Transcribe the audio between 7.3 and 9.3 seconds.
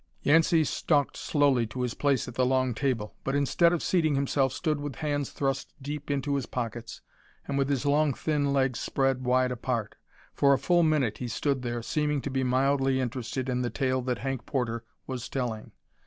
and with his long, thin legs spread